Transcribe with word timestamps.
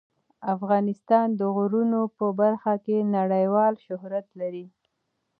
افغانستان 0.55 1.27
د 1.39 1.41
غرونه 1.55 1.99
په 2.17 2.25
برخه 2.39 2.73
کې 2.85 2.97
نړیوال 3.17 3.73
شهرت 3.85 4.27
لري. 4.39 4.65